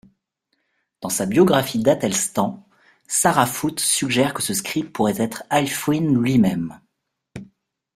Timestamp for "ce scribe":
4.41-4.89